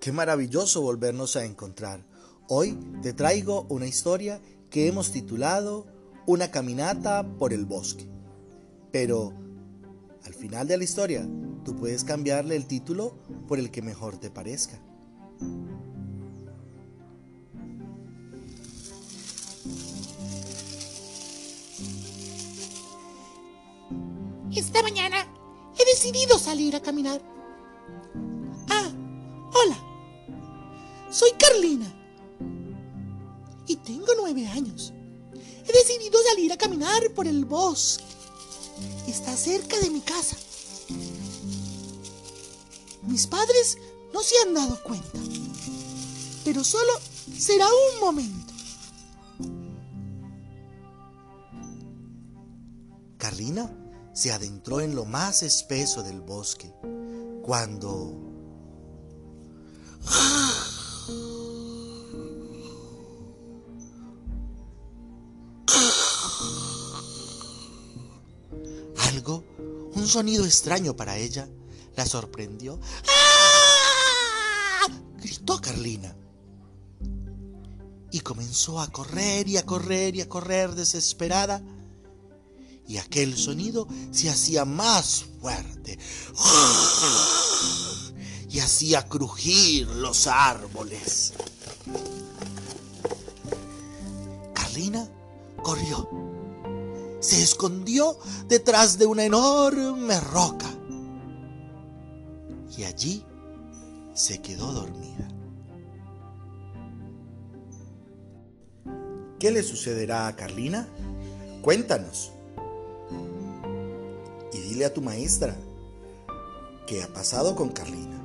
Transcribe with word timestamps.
Qué 0.00 0.12
maravilloso 0.12 0.80
volvernos 0.80 1.36
a 1.36 1.44
encontrar. 1.44 2.06
Hoy 2.48 2.78
te 3.02 3.12
traigo 3.12 3.66
una 3.68 3.86
historia 3.86 4.40
que 4.70 4.88
hemos 4.88 5.12
titulado 5.12 5.86
Una 6.24 6.50
caminata 6.50 7.22
por 7.38 7.52
el 7.52 7.66
bosque. 7.66 8.08
Pero 8.92 9.34
al 10.24 10.32
final 10.32 10.66
de 10.66 10.78
la 10.78 10.84
historia, 10.84 11.28
tú 11.66 11.76
puedes 11.76 12.04
cambiarle 12.04 12.56
el 12.56 12.66
título 12.66 13.18
por 13.46 13.58
el 13.58 13.70
que 13.70 13.82
mejor 13.82 14.16
te 14.16 14.30
parezca. 14.30 14.80
Esta 24.50 24.82
mañana 24.82 25.26
he 25.78 25.84
decidido 25.84 26.38
salir 26.38 26.74
a 26.74 26.80
caminar. 26.80 27.20
Soy 31.10 31.30
Carlina. 31.32 31.92
Y 33.66 33.76
tengo 33.76 34.06
nueve 34.16 34.46
años. 34.46 34.92
He 35.66 35.72
decidido 35.72 36.18
salir 36.28 36.52
a 36.52 36.56
caminar 36.56 37.12
por 37.14 37.26
el 37.26 37.44
bosque. 37.44 38.04
Está 39.08 39.36
cerca 39.36 39.78
de 39.80 39.90
mi 39.90 40.00
casa. 40.00 40.36
Mis 43.02 43.26
padres 43.26 43.78
no 44.12 44.22
se 44.22 44.34
han 44.42 44.54
dado 44.54 44.80
cuenta. 44.82 45.18
Pero 46.44 46.62
solo 46.62 46.92
será 47.36 47.66
un 47.66 48.00
momento. 48.00 48.52
Carlina 53.18 53.70
se 54.14 54.32
adentró 54.32 54.80
en 54.80 54.94
lo 54.94 55.04
más 55.04 55.42
espeso 55.42 56.02
del 56.02 56.20
bosque 56.20 56.72
cuando... 57.42 58.29
Algo, 69.10 69.44
un 69.94 70.06
sonido 70.06 70.44
extraño 70.44 70.94
para 70.94 71.16
ella, 71.16 71.48
la 71.96 72.06
sorprendió. 72.06 72.78
¡Ah! 73.08 74.86
gritó 75.16 75.60
Carlina. 75.60 76.16
Y 78.12 78.20
comenzó 78.20 78.80
a 78.80 78.86
correr 78.86 79.48
y 79.48 79.56
a 79.56 79.66
correr 79.66 80.14
y 80.14 80.20
a 80.20 80.28
correr 80.28 80.76
desesperada 80.76 81.60
y 82.86 82.98
aquel 82.98 83.36
sonido 83.36 83.88
se 84.12 84.30
hacía 84.30 84.64
más 84.64 85.24
fuerte 85.40 85.98
y 88.48 88.60
hacía 88.60 89.08
crujir 89.08 89.88
los 89.88 90.28
árboles. 90.28 91.32
Carlina 94.54 95.08
corrió, 95.62 96.08
se 97.20 97.42
escondió 97.42 98.18
detrás 98.48 98.98
de 98.98 99.06
una 99.06 99.24
enorme 99.24 100.18
roca 100.20 100.66
y 102.76 102.84
allí 102.84 103.24
se 104.14 104.40
quedó 104.40 104.72
dormida. 104.72 105.28
¿Qué 109.38 109.50
le 109.50 109.62
sucederá 109.62 110.26
a 110.26 110.36
Carlina? 110.36 110.88
Cuéntanos 111.62 112.32
y 114.52 114.58
dile 114.60 114.84
a 114.84 114.92
tu 114.92 115.00
maestra 115.00 115.56
qué 116.86 117.02
ha 117.02 117.08
pasado 117.08 117.54
con 117.54 117.68
Carlina. 117.70 118.18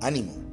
Ánimo. 0.00 0.47